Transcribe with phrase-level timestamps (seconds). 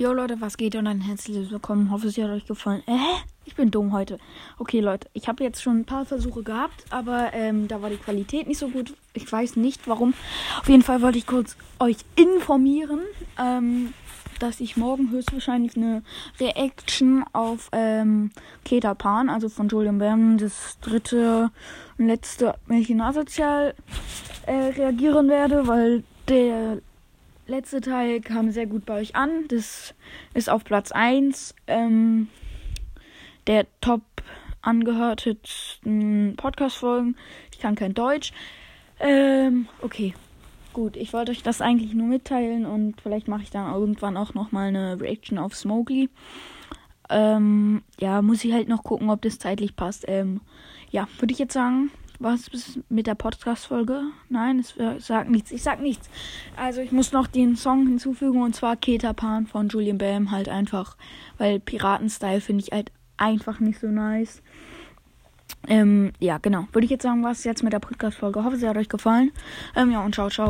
[0.00, 1.90] Jo Leute, was geht und ein herzliches Willkommen.
[1.90, 2.84] Hoffe, es hat euch gefallen.
[2.86, 2.92] Äh,
[3.44, 4.18] ich bin dumm heute.
[4.56, 7.96] Okay Leute, ich habe jetzt schon ein paar Versuche gehabt, aber ähm, da war die
[7.96, 8.94] Qualität nicht so gut.
[9.12, 10.14] Ich weiß nicht warum.
[10.60, 13.00] Auf jeden Fall wollte ich kurz euch informieren,
[13.40, 13.92] ähm,
[14.38, 16.04] dass ich morgen höchstwahrscheinlich eine
[16.38, 18.30] Reaction auf ähm,
[18.64, 21.50] Keta Pan, also von Julian Bam, das dritte
[21.98, 23.74] und letzte Märchen asozial
[24.46, 26.78] äh, reagieren werde, weil der
[27.48, 29.48] letzte Teil kam sehr gut bei euch an.
[29.48, 29.94] Das
[30.34, 32.28] ist auf Platz 1 ähm,
[33.46, 34.02] der top
[34.60, 37.16] angehörtesten Podcast-Folgen.
[37.52, 38.32] Ich kann kein Deutsch.
[39.00, 40.14] Ähm, okay.
[40.74, 44.34] Gut, ich wollte euch das eigentlich nur mitteilen und vielleicht mache ich dann irgendwann auch
[44.34, 46.10] nochmal eine Reaction auf Smokey.
[47.08, 50.04] Ähm, ja, muss ich halt noch gucken, ob das zeitlich passt.
[50.06, 50.40] Ähm,
[50.90, 54.02] ja, würde ich jetzt sagen, was ist mit der Podcast-Folge?
[54.28, 54.74] Nein, es
[55.06, 55.50] sagt nichts.
[55.52, 56.08] Ich sag nichts.
[56.56, 60.48] Also ich muss noch den Song hinzufügen und zwar Keta Pan von Julian Bam halt
[60.48, 60.96] einfach,
[61.38, 64.42] weil Piraten-Style finde ich halt einfach nicht so nice.
[65.66, 66.66] Ähm, ja, genau.
[66.72, 68.44] Würde ich jetzt sagen, was jetzt mit der Podcast-Folge.
[68.44, 69.32] Hoffe, sie hat euch gefallen.
[69.76, 70.46] Ähm, ja, und ciao, ciao.